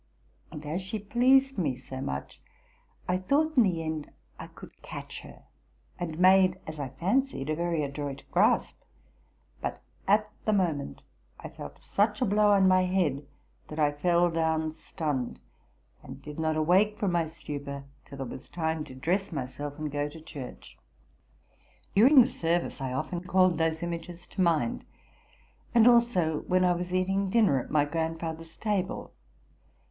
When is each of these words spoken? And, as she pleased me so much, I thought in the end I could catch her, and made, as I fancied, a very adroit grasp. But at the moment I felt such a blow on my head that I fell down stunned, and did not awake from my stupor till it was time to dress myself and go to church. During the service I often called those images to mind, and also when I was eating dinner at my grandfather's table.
And, 0.51 0.65
as 0.65 0.81
she 0.81 0.97
pleased 0.97 1.59
me 1.59 1.77
so 1.77 2.01
much, 2.01 2.41
I 3.07 3.17
thought 3.19 3.55
in 3.55 3.61
the 3.61 3.83
end 3.83 4.11
I 4.39 4.47
could 4.47 4.81
catch 4.81 5.21
her, 5.21 5.43
and 5.99 6.17
made, 6.17 6.59
as 6.65 6.79
I 6.79 6.89
fancied, 6.89 7.51
a 7.51 7.55
very 7.55 7.83
adroit 7.83 8.23
grasp. 8.31 8.81
But 9.61 9.79
at 10.07 10.27
the 10.45 10.53
moment 10.53 11.03
I 11.39 11.49
felt 11.49 11.83
such 11.83 12.19
a 12.19 12.25
blow 12.25 12.49
on 12.51 12.67
my 12.67 12.85
head 12.85 13.27
that 13.67 13.77
I 13.77 13.91
fell 13.91 14.31
down 14.31 14.73
stunned, 14.73 15.39
and 16.01 16.19
did 16.19 16.39
not 16.39 16.55
awake 16.57 16.97
from 16.97 17.11
my 17.11 17.27
stupor 17.27 17.83
till 18.05 18.21
it 18.23 18.27
was 18.27 18.49
time 18.49 18.83
to 18.85 18.95
dress 18.95 19.31
myself 19.31 19.77
and 19.77 19.91
go 19.91 20.09
to 20.09 20.19
church. 20.19 20.79
During 21.93 22.21
the 22.21 22.27
service 22.27 22.81
I 22.81 22.91
often 22.91 23.21
called 23.23 23.59
those 23.59 23.83
images 23.83 24.25
to 24.31 24.41
mind, 24.41 24.83
and 25.75 25.87
also 25.87 26.39
when 26.47 26.65
I 26.65 26.73
was 26.73 26.91
eating 26.91 27.29
dinner 27.29 27.59
at 27.63 27.69
my 27.69 27.85
grandfather's 27.85 28.57
table. 28.57 29.11